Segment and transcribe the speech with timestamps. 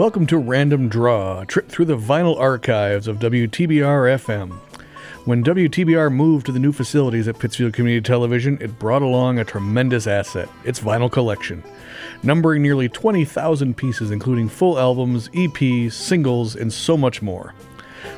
[0.00, 4.52] Welcome to Random Draw, a trip through the vinyl archives of WTBR FM.
[5.26, 9.44] When WTBR moved to the new facilities at Pittsfield Community Television, it brought along a
[9.44, 11.62] tremendous asset its vinyl collection,
[12.22, 17.52] numbering nearly 20,000 pieces, including full albums, EPs, singles, and so much more.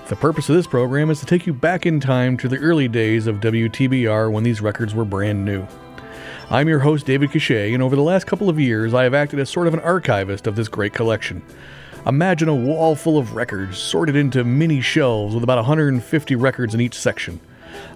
[0.07, 2.87] The purpose of this program is to take you back in time to the early
[2.87, 5.67] days of WTBR when these records were brand new.
[6.53, 9.39] I'm your host, David Cachet, and over the last couple of years, I have acted
[9.39, 11.43] as sort of an archivist of this great collection.
[12.05, 16.83] Imagine a wall full of records sorted into mini shelves with about 150 records in
[16.83, 17.41] each section.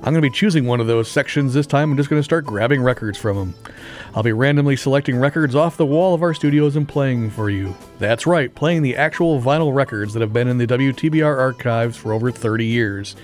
[0.06, 1.90] I'm going to be choosing one of those sections this time.
[1.90, 3.54] I'm just going to start grabbing records from them.
[4.14, 7.76] I'll be randomly selecting records off the wall of our studios and playing for you.
[7.98, 12.12] That's right, playing the actual vinyl records that have been in the WTBR archives for
[12.12, 13.16] over 30 years.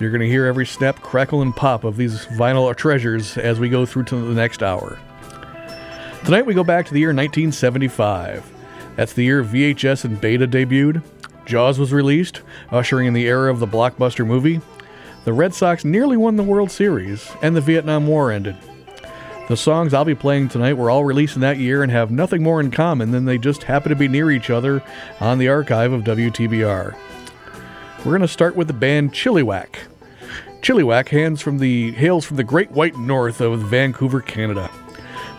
[0.00, 3.68] You're going to hear every snap, crackle, and pop of these vinyl treasures as we
[3.68, 4.98] go through to the next hour.
[6.24, 8.50] Tonight we go back to the year 1975.
[8.96, 11.02] That's the year VHS and Beta debuted.
[11.44, 14.62] Jaws was released, ushering in the era of the blockbuster movie.
[15.24, 18.56] The Red Sox nearly won the World Series, and the Vietnam War ended.
[19.48, 22.42] The songs I'll be playing tonight were all released in that year and have nothing
[22.42, 24.82] more in common than they just happen to be near each other
[25.20, 26.96] on the archive of WTBR.
[27.98, 29.76] We're going to start with the band Chilliwack.
[30.60, 34.68] Chilliwack hails from the hails from the Great White North of Vancouver, Canada.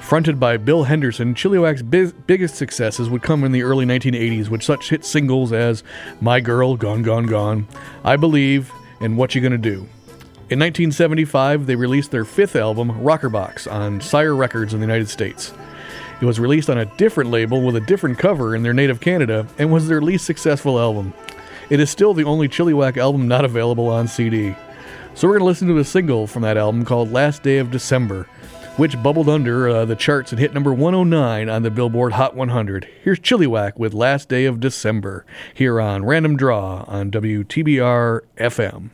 [0.02, 4.64] Fronted by Bill Henderson, Chilliwack's big, biggest successes would come in the early 1980s with
[4.64, 5.84] such hit singles as
[6.22, 7.68] My Girl, Gone, Gone, Gone,
[8.04, 8.72] I Believe,
[9.04, 9.88] and What You Gonna Do.
[10.50, 15.54] In 1975, they released their fifth album, Rockerbox, on Sire Records in the United States.
[16.22, 19.46] It was released on a different label with a different cover in their native Canada
[19.58, 21.14] and was their least successful album.
[21.70, 24.56] It is still the only Chilliwack album not available on CD.
[25.16, 27.72] So we're going to listen to a single from that album called Last Day of
[27.72, 28.28] December,
[28.78, 32.88] which bubbled under uh, the charts and hit number 109 on the Billboard Hot 100.
[33.04, 38.90] Here's Chilliwack with Last Day of December here on Random Draw on WTBR FM.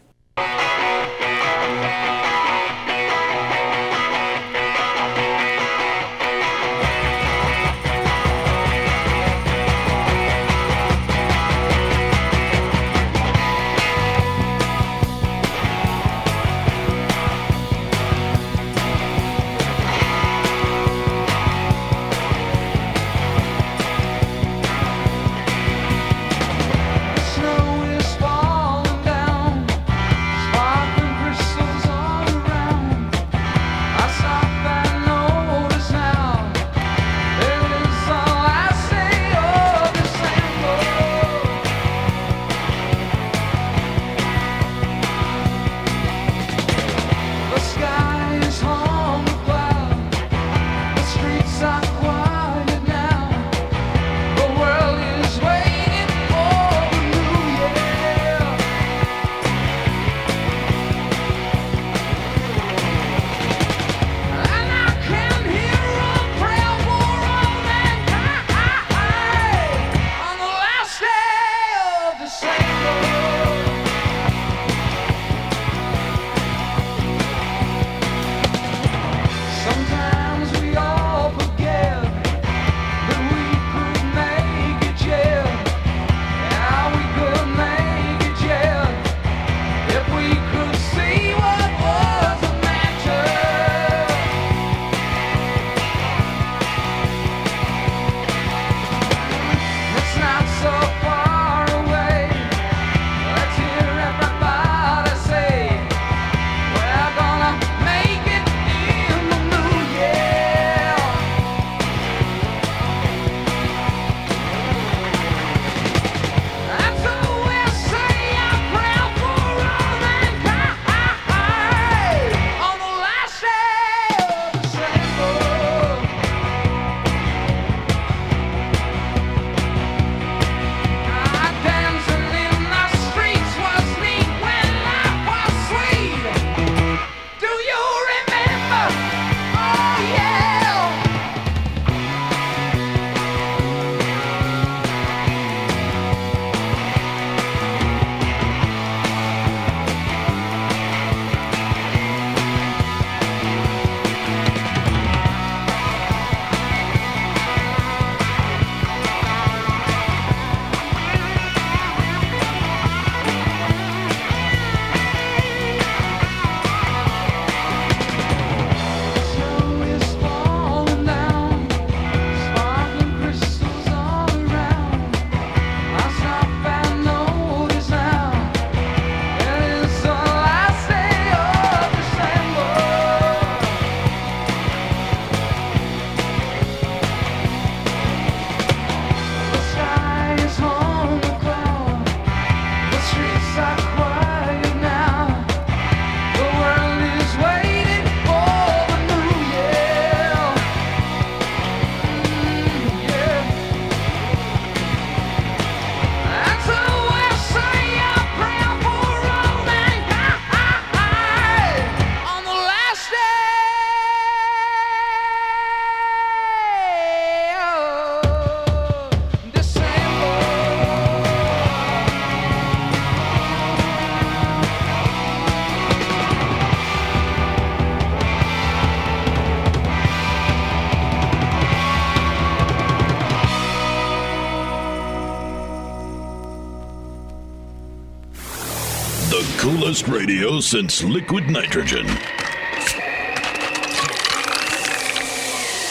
[240.69, 242.05] Since liquid nitrogen.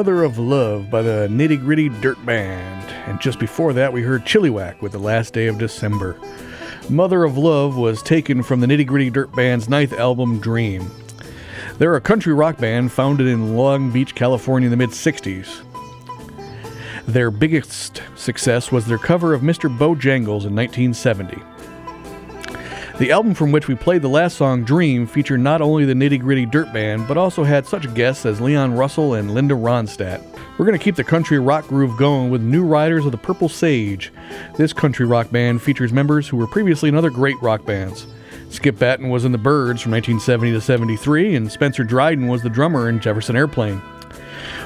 [0.05, 2.91] Mother of Love by the Nitty Gritty Dirt Band.
[3.07, 6.15] And just before that, we heard Chilliwack with The Last Day of December.
[6.91, 10.91] Mother of Love was taken from the Nitty Gritty Dirt Band's ninth album, Dream.
[11.79, 15.63] They're a country rock band founded in Long Beach, California in the mid 60s.
[17.07, 19.75] Their biggest success was their cover of Mr.
[19.75, 21.41] Bojangles in 1970.
[22.97, 26.21] The album from which we played the last song, Dream, featured not only the Nitty
[26.21, 30.23] Gritty Dirt Band, but also had such guests as Leon Russell and Linda Ronstadt.
[30.57, 33.49] We're going to keep the country rock groove going with New Riders of the Purple
[33.49, 34.13] Sage.
[34.55, 38.07] This country rock band features members who were previously in other great rock bands.
[38.49, 42.49] Skip Battin was in the Byrds from 1970 to 73, and Spencer Dryden was the
[42.49, 43.81] drummer in Jefferson Airplane.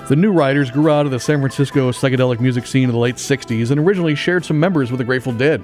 [0.08, 3.16] The New Riders grew out of the San Francisco psychedelic music scene of the late
[3.16, 5.64] 60s and originally shared some members with the Grateful Dead.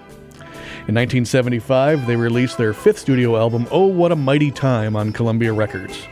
[0.87, 5.51] In 1975, they released their fifth studio album, Oh What a Mighty Time, on Columbia
[5.51, 6.07] Records.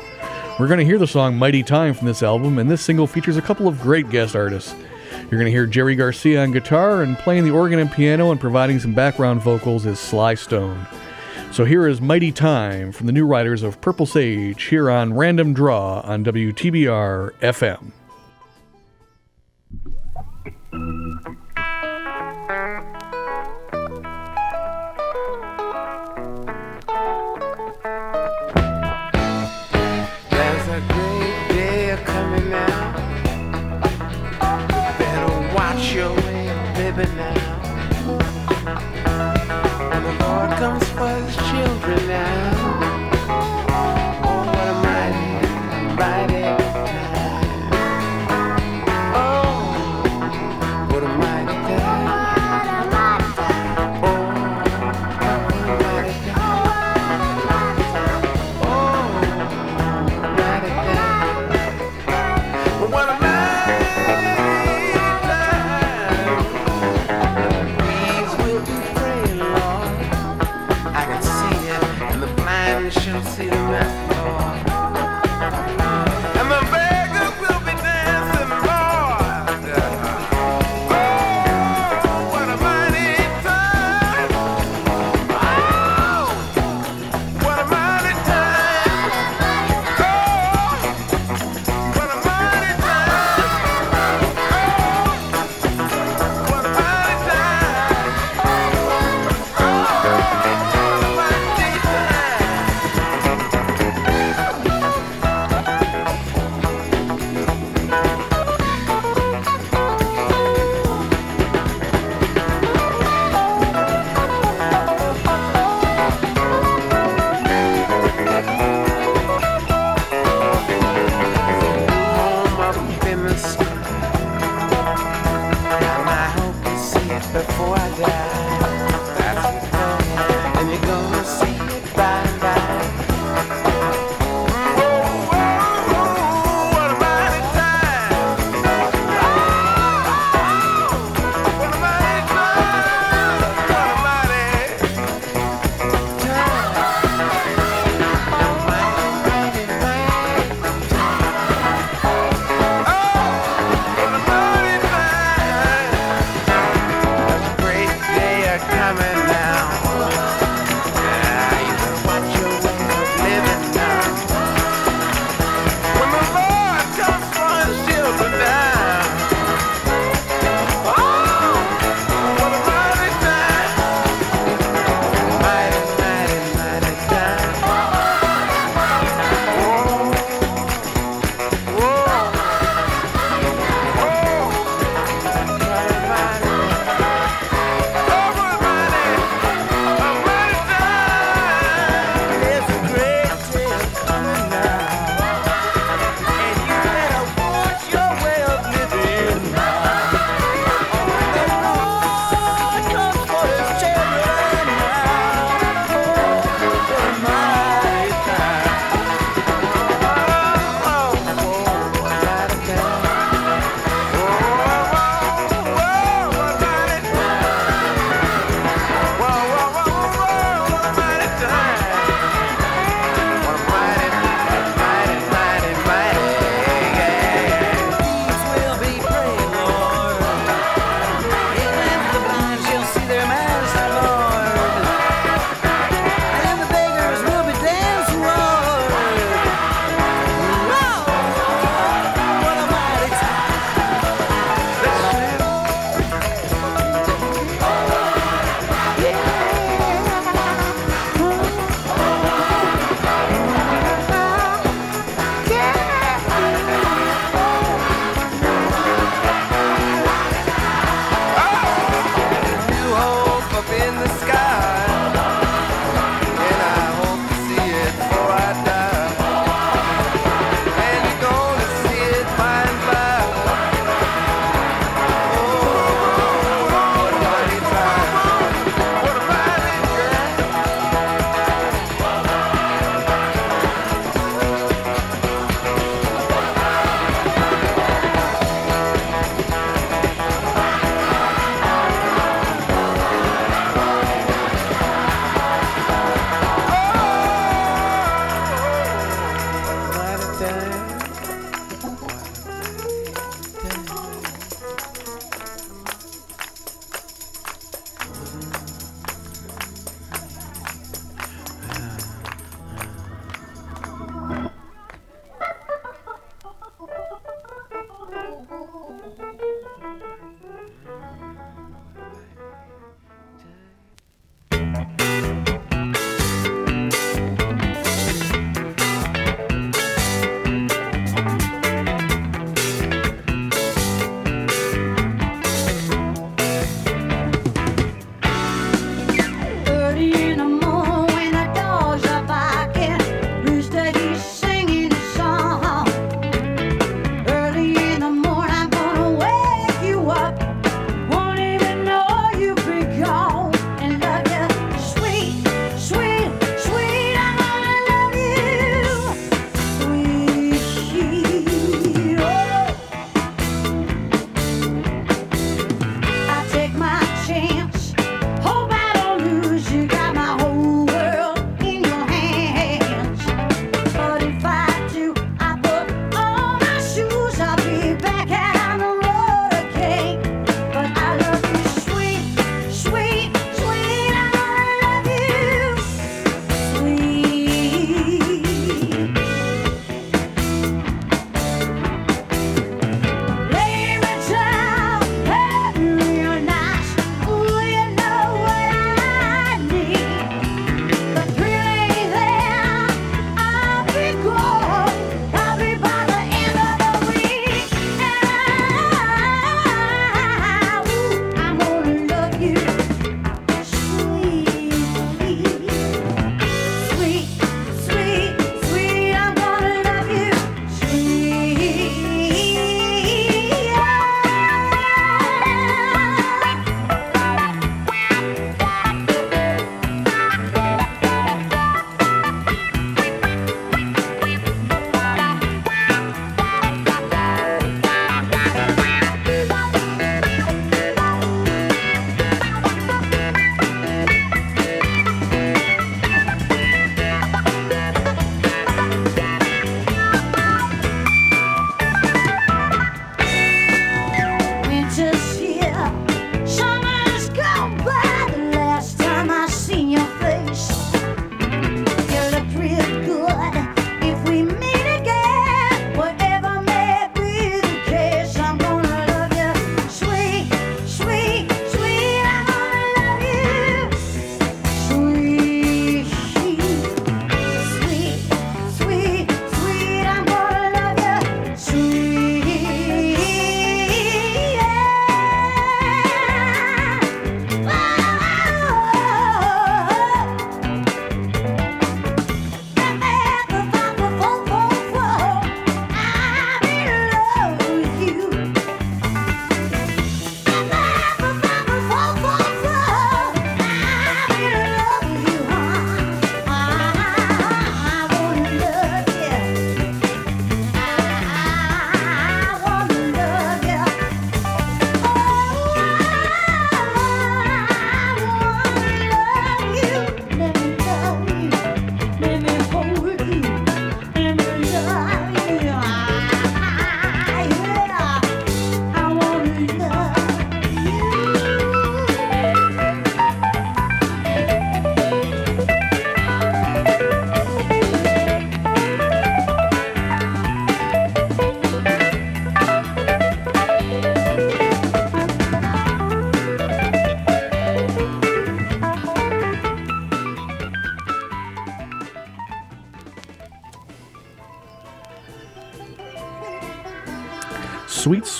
[0.60, 3.38] We're going to hear the song Mighty Time from this album, and this single features
[3.38, 4.74] a couple of great guest artists.
[5.12, 8.42] You're going to hear Jerry Garcia on guitar, and playing the organ and piano and
[8.42, 10.88] providing some background vocals is Sly Stone.
[11.52, 15.54] So here is Mighty Time from the new Riders of Purple Sage here on Random
[15.54, 17.92] Draw on WTBR FM.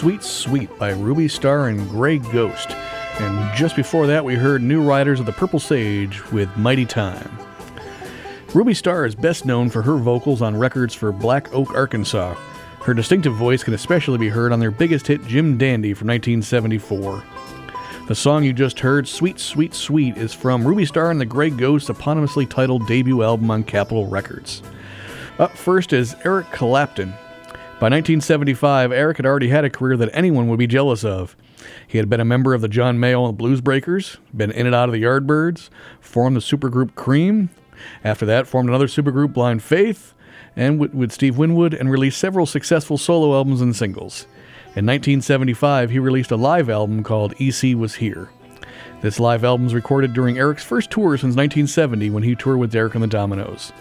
[0.04, 2.72] Sweet, Sweet, by Ruby Starr and Grey Ghost.
[2.72, 7.40] And just before that, we heard New Riders of the Purple Sage with Mighty Time.
[8.54, 12.34] Ruby Starr is best known for her vocals on records for Black Oak, Arkansas.
[12.82, 17.24] Her distinctive voice can especially be heard on their biggest hit, Jim Dandy, from 1974.
[18.10, 21.50] The song you just heard, Sweet, Sweet, Sweet, is from Ruby Starr and the Grey
[21.50, 24.64] Ghost eponymously titled debut album on Capitol Records.
[25.40, 27.14] Up first is Eric Clapton.
[27.80, 31.36] By 1975, Eric had already had a career that anyone would be jealous of.
[31.86, 34.76] He had been a member of the John Mayall and Blues Breakers, been in and
[34.76, 37.50] out of the Yardbirds, formed the supergroup Cream.
[38.04, 40.14] After that, formed another supergroup, Blind Faith,
[40.56, 44.28] and with, with Steve Winwood, and released several successful solo albums and singles.
[44.76, 48.30] In 1975, he released a live album called EC Was Here.
[49.02, 52.72] This live album was recorded during Eric's first tour since 1970 when he toured with
[52.72, 53.74] Derek and the Dominos.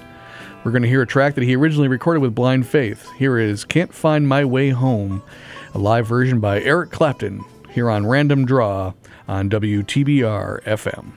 [0.64, 3.10] We're going to hear a track that he originally recorded with Blind Faith.
[3.18, 5.20] Here is Can't Find My Way Home,
[5.74, 8.92] a live version by Eric Clapton, here on Random Draw
[9.26, 11.14] on WTBR FM.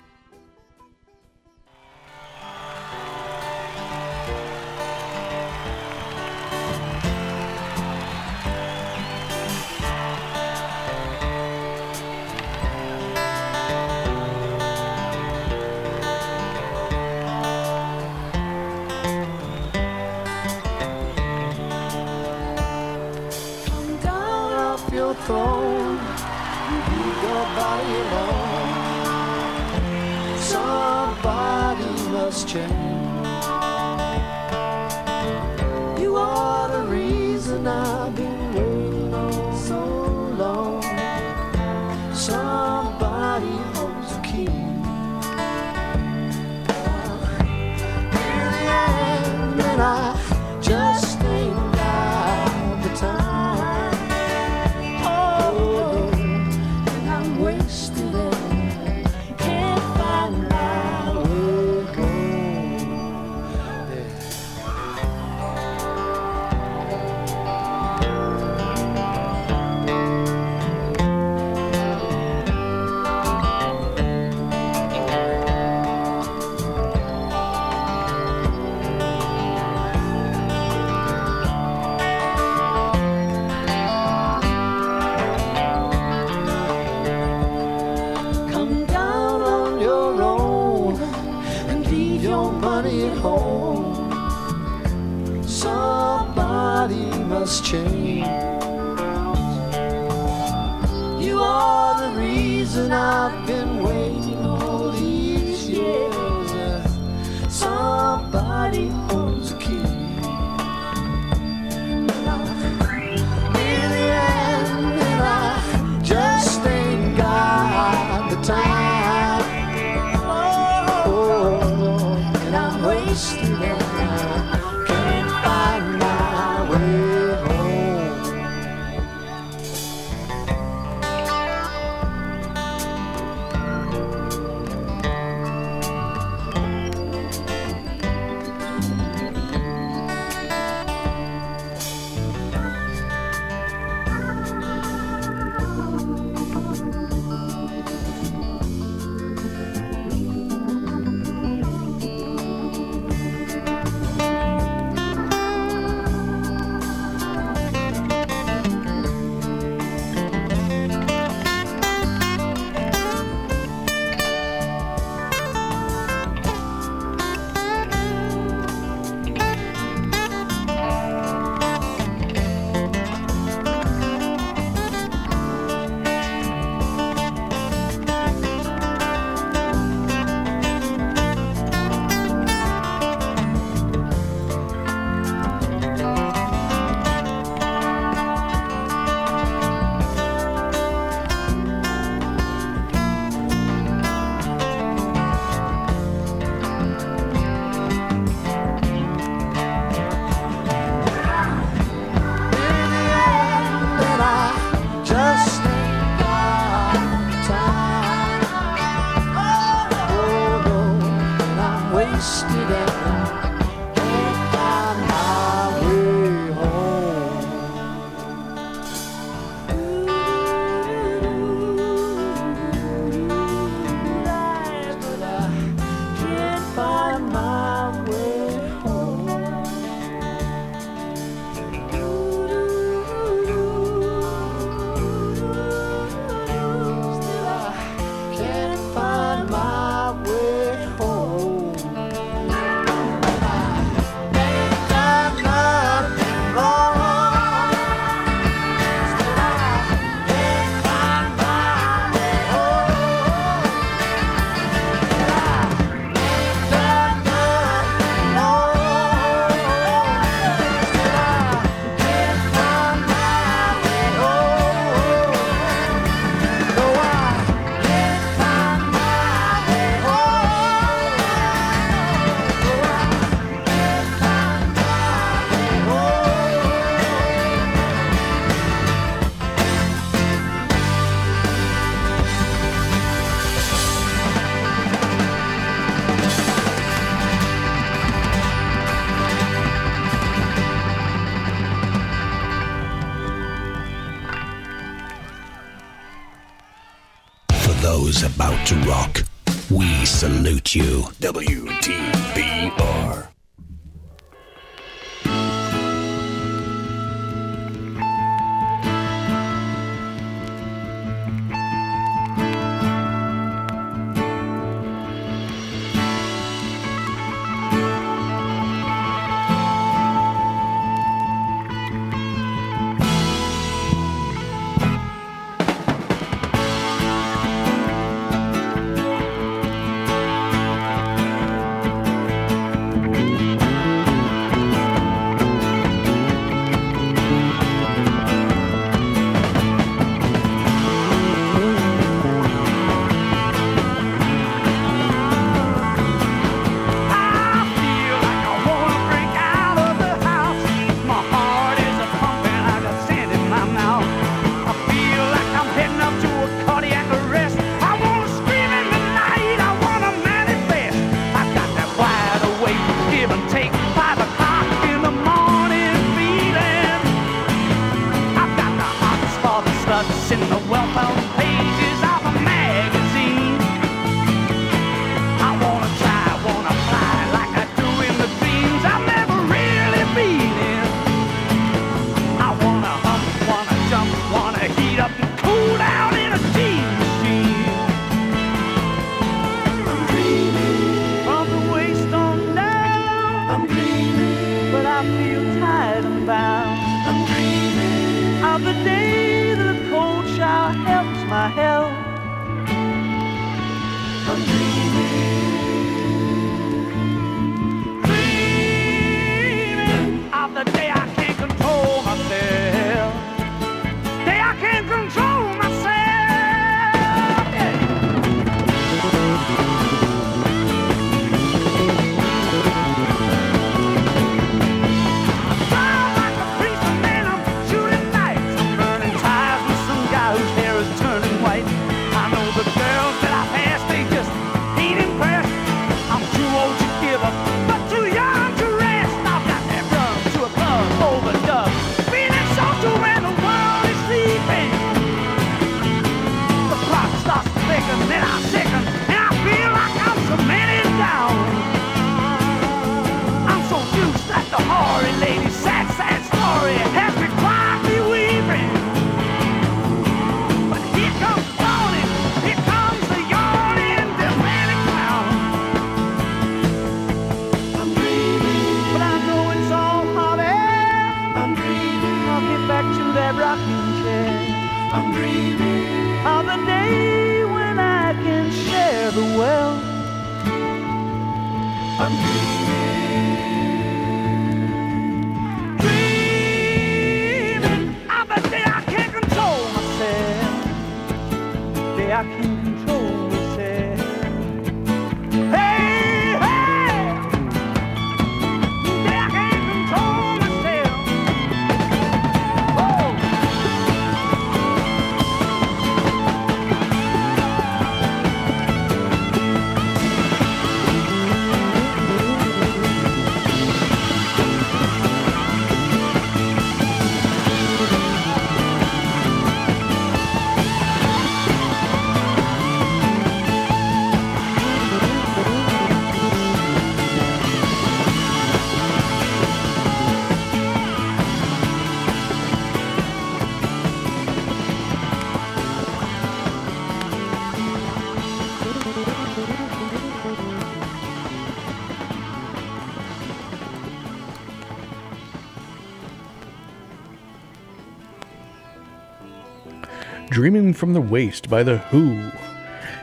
[550.75, 552.31] from the Waist by The Who.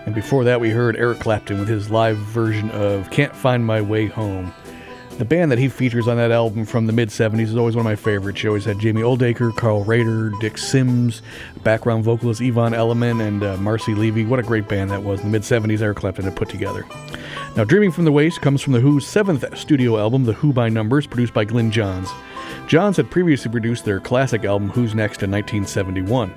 [0.07, 3.81] And before that, we heard Eric Clapton with his live version of Can't Find My
[3.81, 4.53] Way Home.
[5.19, 7.85] The band that he features on that album from the mid 70s is always one
[7.87, 8.43] of my favorites.
[8.43, 11.23] You always had Jamie Oldaker, Carl Radle, Dick Sims,
[11.63, 14.25] background vocalist Yvonne Elliman, and uh, Marcy Levy.
[14.25, 16.87] What a great band that was in the mid 70s Eric Clapton had put together.
[17.57, 20.69] Now, Dreaming from the Waist" comes from The Who's seventh studio album, The Who by
[20.71, 22.09] Numbers, produced by Glyn Johns.
[22.67, 26.33] Johns had previously produced their classic album Who's Next in 1971.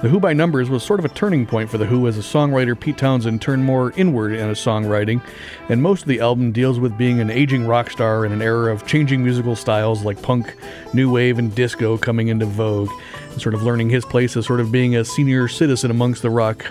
[0.00, 2.20] The Who by Numbers was sort of a turning point for The Who as a
[2.20, 5.20] songwriter Pete Townshend turned more inward in his songwriting,
[5.68, 8.72] and most of the album deals with being an aging rock star in an era
[8.72, 10.54] of changing musical styles like punk,
[10.94, 12.90] new wave, and disco coming into vogue,
[13.32, 16.30] and sort of learning his place as sort of being a senior citizen amongst the
[16.30, 16.64] rock,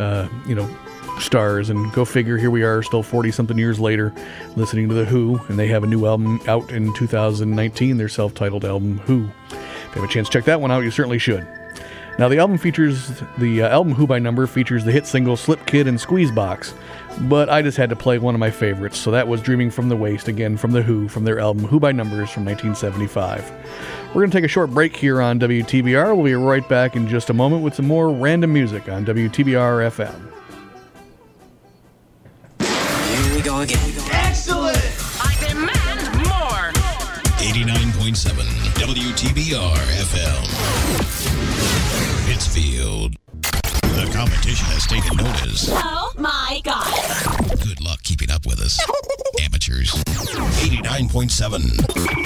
[0.00, 0.68] uh, you know,
[1.20, 1.70] stars.
[1.70, 4.12] And go figure, here we are, still 40 something years later,
[4.56, 8.34] listening to The Who, and they have a new album out in 2019, their self
[8.34, 9.30] titled album, Who.
[9.50, 11.46] If you have a chance to check that one out, you certainly should.
[12.18, 15.64] Now, the album features the uh, album Who by Number features the hit single Slip
[15.66, 16.74] Kid and Squeezebox,
[17.22, 19.88] but I just had to play one of my favorites, so that was Dreaming from
[19.88, 23.50] the Waist, again from The Who, from their album Who by Numbers from 1975.
[24.08, 26.14] We're going to take a short break here on WTBR.
[26.14, 29.88] We'll be right back in just a moment with some more random music on WTBR
[29.90, 30.28] FM.
[32.60, 33.78] Here we go again.
[34.10, 34.76] Excellent!
[35.18, 36.72] I demand more.
[37.38, 38.32] 89.7
[38.74, 40.81] WTBR FM.
[42.52, 43.16] Pittsfield.
[43.40, 45.70] The competition has taken notice.
[45.70, 47.48] Oh my god.
[47.62, 48.78] Good luck keeping up with us.
[49.42, 49.92] Amateurs.
[49.92, 51.60] 89.7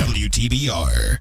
[0.00, 1.18] WTBR.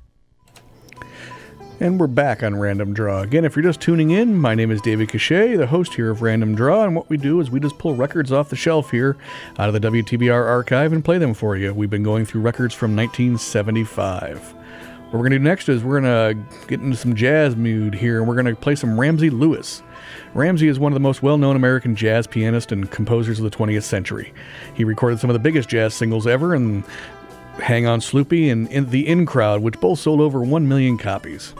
[1.79, 3.21] And we're back on Random Draw.
[3.21, 6.23] Again, if you're just tuning in, my name is David Cachet, the host here of
[6.23, 9.17] Random Draw, and what we do is we just pull records off the shelf here
[9.59, 11.75] out of the WTBR archive and play them for you.
[11.75, 14.54] We've been going through records from 1975.
[15.15, 17.95] What we're going to do next is we're going to get into some jazz mood
[17.95, 19.81] here, and we're going to play some Ramsey Lewis.
[20.33, 23.57] Ramsey is one of the most well known American jazz pianists and composers of the
[23.57, 24.33] 20th century.
[24.73, 26.83] He recorded some of the biggest jazz singles ever, and
[27.63, 31.51] Hang On Sloopy and in The In Crowd, which both sold over 1 million copies.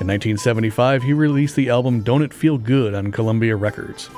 [0.00, 4.08] In 1975, he released the album Don't It Feel Good on Columbia Records.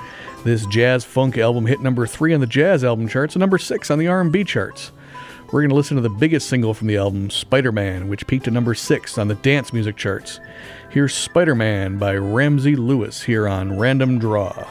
[0.45, 3.91] This jazz funk album hit number 3 on the jazz album charts and number 6
[3.91, 4.93] on the R&B charts.
[5.53, 8.53] We're going to listen to the biggest single from the album, Spider-Man, which peaked at
[8.53, 10.41] number 6 on the dance music charts.
[10.91, 14.67] Here's Spider-Man by Ramsey Lewis here on Random Draw.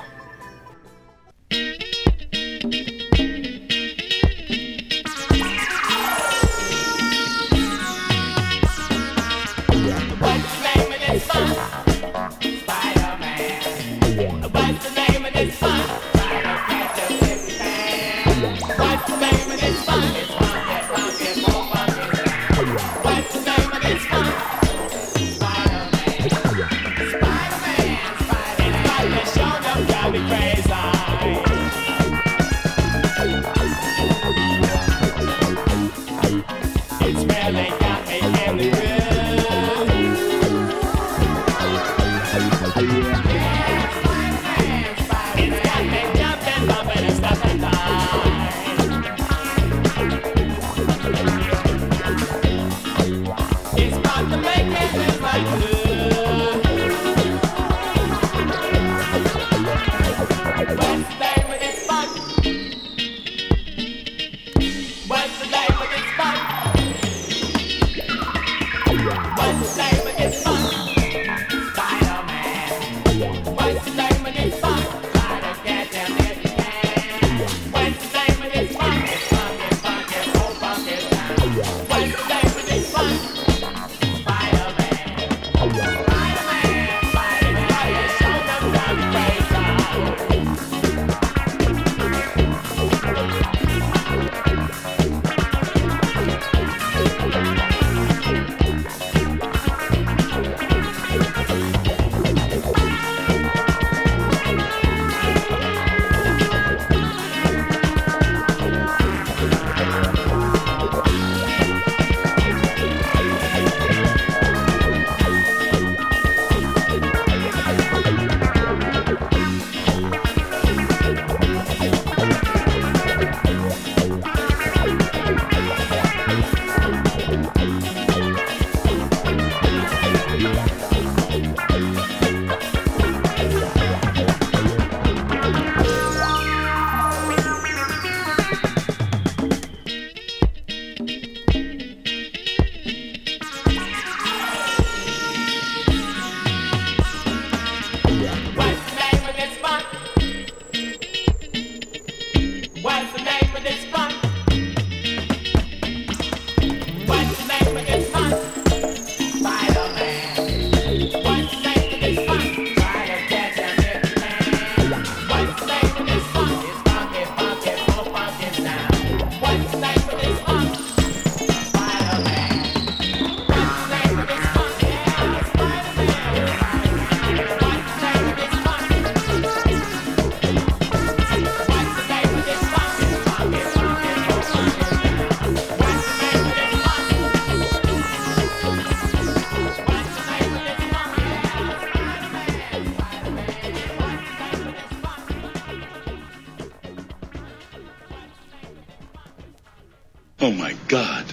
[200.41, 201.25] Oh my god.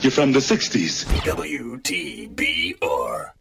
[0.00, 1.04] You're from the 60s.
[1.24, 3.32] WTBR.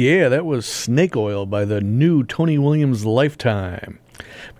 [0.00, 3.98] Yeah, that was Snake Oil by the new Tony Williams Lifetime.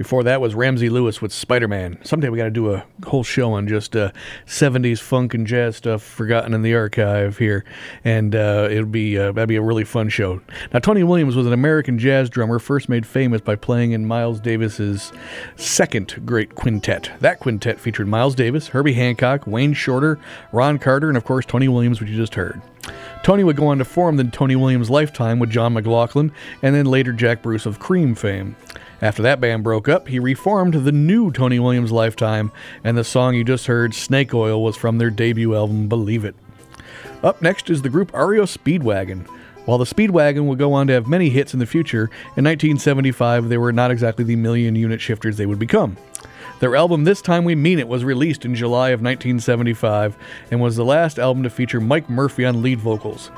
[0.00, 1.98] Before that was Ramsey Lewis with Spider Man.
[2.06, 4.12] Someday we got to do a whole show on just uh,
[4.46, 7.66] 70s funk and jazz stuff forgotten in the archive here.
[8.02, 10.40] And uh, it'll be, uh, that'd be a really fun show.
[10.72, 14.40] Now, Tony Williams was an American jazz drummer first made famous by playing in Miles
[14.40, 15.12] Davis's
[15.56, 17.10] second great quintet.
[17.20, 20.18] That quintet featured Miles Davis, Herbie Hancock, Wayne Shorter,
[20.50, 22.62] Ron Carter, and of course Tony Williams, which you just heard.
[23.22, 26.32] Tony would go on to form the Tony Williams Lifetime with John McLaughlin
[26.62, 28.56] and then later Jack Bruce of Cream fame.
[29.02, 32.52] After that band broke up, he reformed the new Tony Williams Lifetime,
[32.84, 36.34] and the song you just heard, Snake Oil, was from their debut album, Believe It.
[37.22, 39.26] Up next is the group REO Speedwagon.
[39.64, 42.04] While the Speedwagon would go on to have many hits in the future,
[42.36, 45.96] in 1975 they were not exactly the million unit shifters they would become.
[46.60, 50.14] Their album This Time We Mean It was released in July of 1975
[50.50, 53.30] and was the last album to feature Mike Murphy on lead vocals.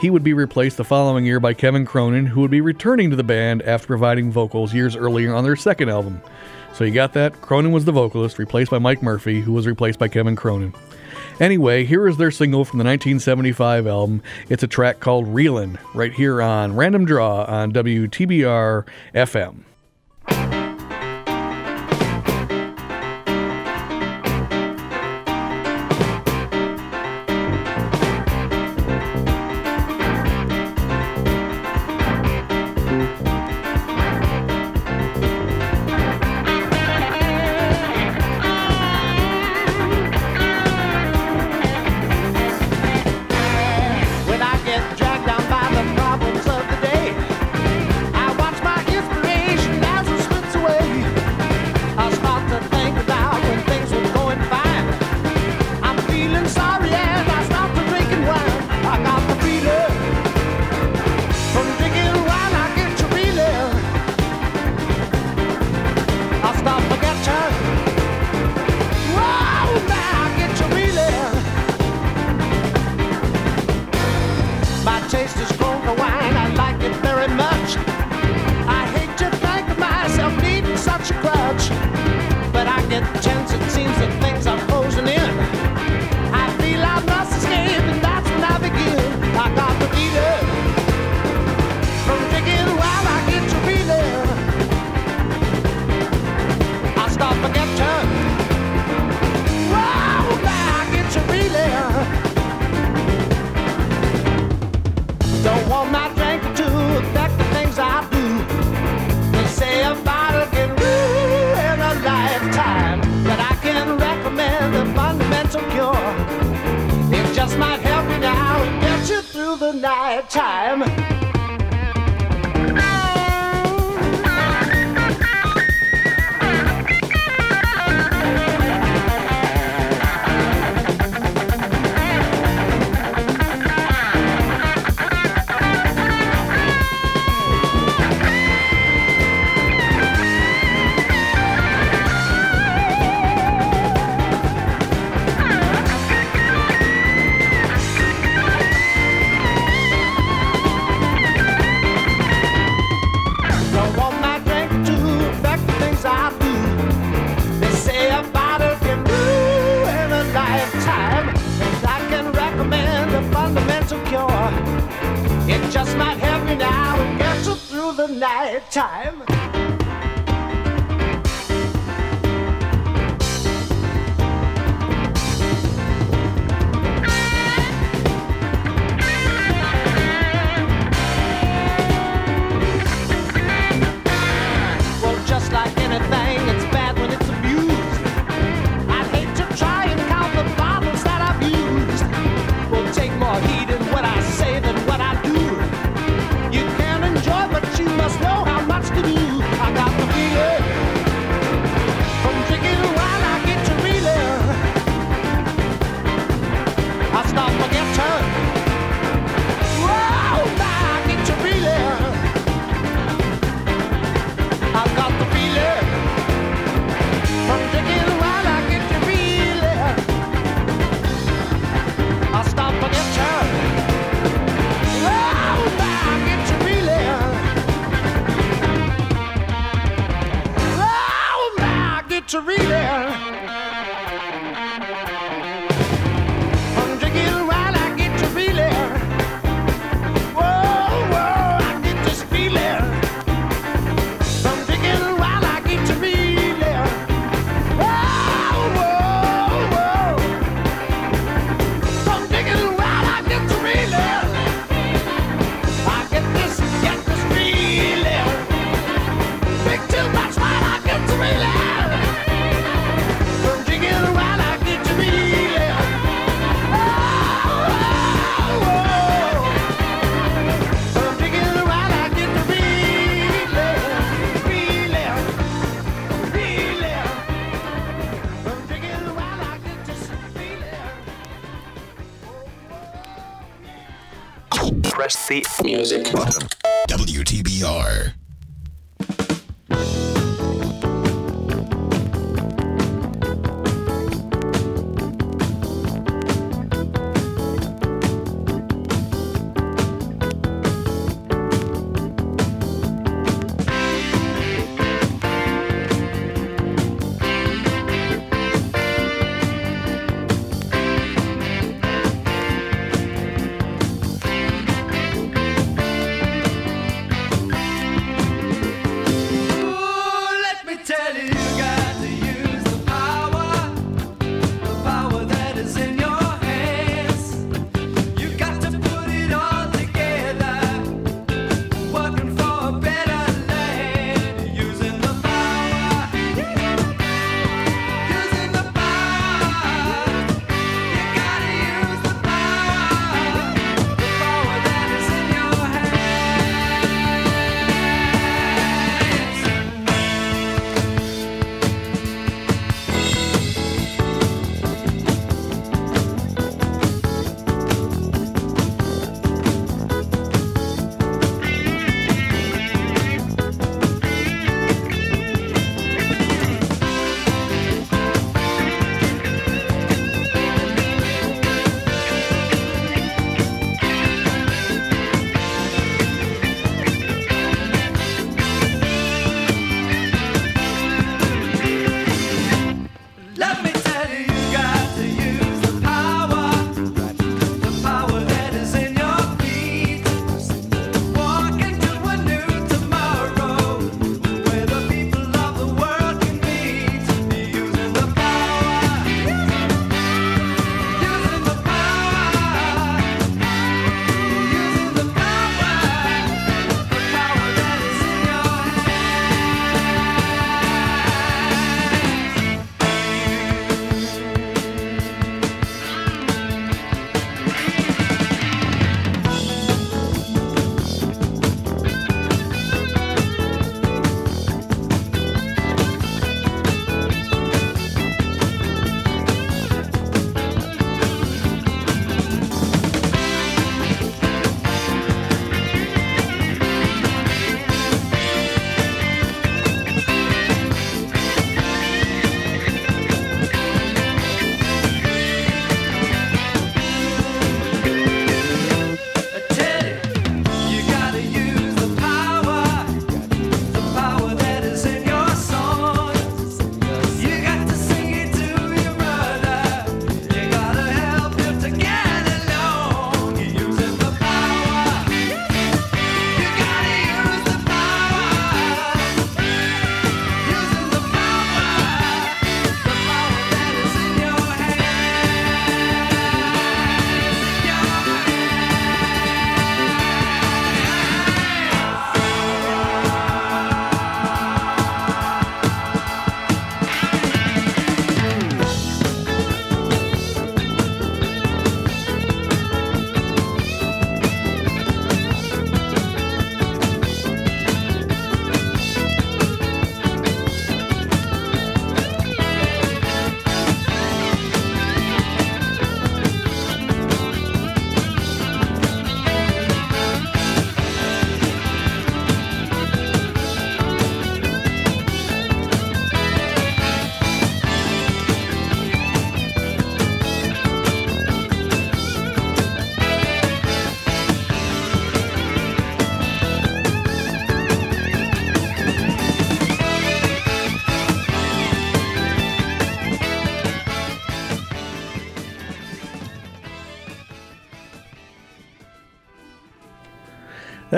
[0.00, 3.16] He would be replaced the following year by Kevin Cronin, who would be returning to
[3.16, 6.22] the band after providing vocals years earlier on their second album.
[6.72, 7.40] So you got that?
[7.40, 10.72] Cronin was the vocalist, replaced by Mike Murphy, who was replaced by Kevin Cronin.
[11.40, 14.22] Anyway, here is their single from the 1975 album.
[14.48, 19.64] It's a track called Reelin', right here on Random Draw on WTBR FM.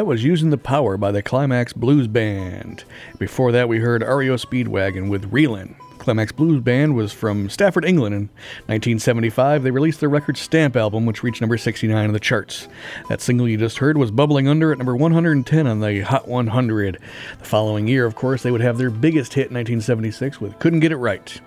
[0.01, 2.85] That was Using the Power by the Climax Blues Band.
[3.19, 5.75] Before that, we heard REO Speedwagon with Reelin'.
[5.99, 8.15] Climax Blues Band was from Stafford, England.
[8.15, 8.31] In
[8.69, 12.67] 1975, they released their record Stamp album, which reached number 69 on the charts.
[13.11, 16.99] That single you just heard was Bubbling Under at number 110 on the Hot 100.
[17.39, 20.81] The following year, of course, they would have their biggest hit in 1976 with Couldn't
[20.81, 21.43] Get It Right.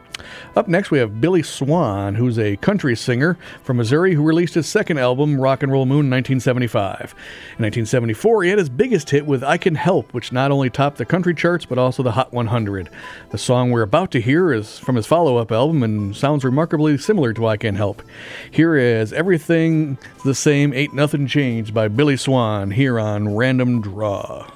[0.55, 4.67] Up next, we have Billy Swan, who's a country singer from Missouri who released his
[4.67, 7.15] second album, Rock and Roll Moon, in 1975.
[7.57, 10.97] In 1974, he had his biggest hit with I Can Help, which not only topped
[10.97, 12.89] the country charts but also the Hot 100.
[13.31, 16.97] The song we're about to hear is from his follow up album and sounds remarkably
[16.97, 18.03] similar to I Can Help.
[18.51, 24.52] Here is Everything the Same Ain't Nothing Changed by Billy Swan here on Random Draw.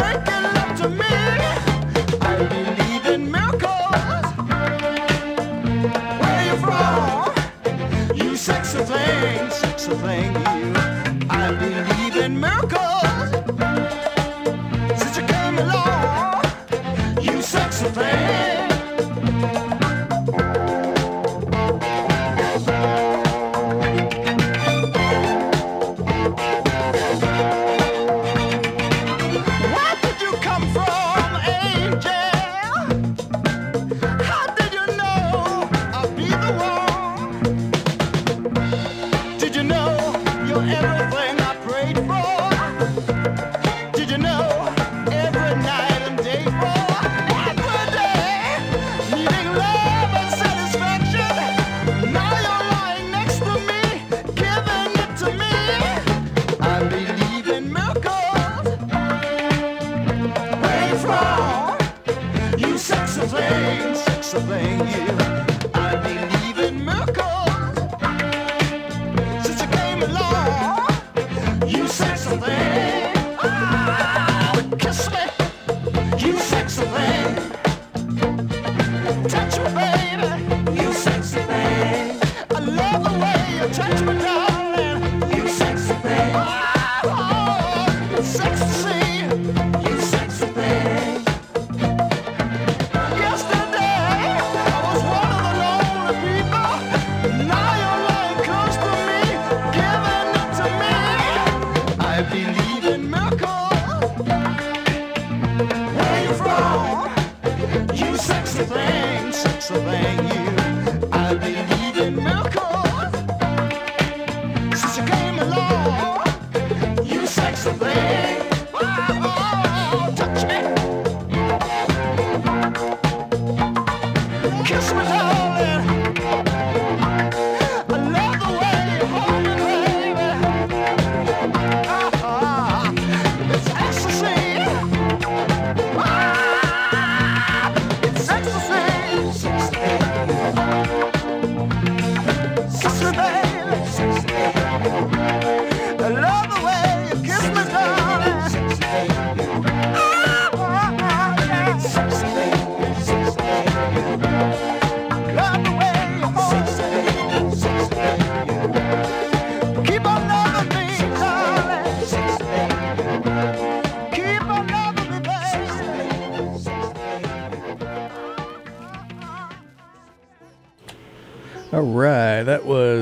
[0.00, 0.29] make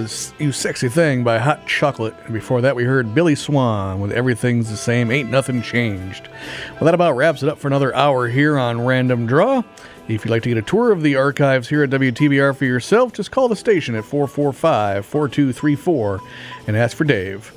[0.09, 2.15] was You Sexy Thing by Hot Chocolate.
[2.25, 6.31] And before that, we heard Billy Swan with Everything's the Same, Ain't Nothing Changed.
[6.73, 9.63] Well, that about wraps it up for another hour here on Random Draw.
[10.09, 13.13] If you'd like to get a tour of the archives here at WTBR for yourself,
[13.13, 16.21] just call the station at 445 4234
[16.67, 17.53] and ask for Dave.